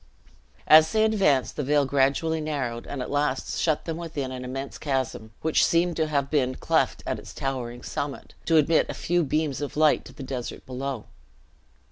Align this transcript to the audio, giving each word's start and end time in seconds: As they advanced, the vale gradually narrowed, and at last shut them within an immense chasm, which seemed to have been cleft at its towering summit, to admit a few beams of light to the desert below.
As 0.65 0.91
they 0.91 1.03
advanced, 1.05 1.55
the 1.57 1.63
vale 1.63 1.85
gradually 1.85 2.41
narrowed, 2.41 2.87
and 2.87 3.03
at 3.03 3.11
last 3.11 3.59
shut 3.59 3.85
them 3.85 3.97
within 3.97 4.31
an 4.31 4.43
immense 4.43 4.79
chasm, 4.79 5.31
which 5.43 5.63
seemed 5.63 5.95
to 5.97 6.07
have 6.07 6.31
been 6.31 6.55
cleft 6.55 7.03
at 7.05 7.19
its 7.19 7.35
towering 7.35 7.83
summit, 7.83 8.33
to 8.45 8.57
admit 8.57 8.89
a 8.89 8.95
few 8.95 9.23
beams 9.23 9.61
of 9.61 9.77
light 9.77 10.03
to 10.05 10.13
the 10.13 10.23
desert 10.23 10.65
below. 10.65 11.05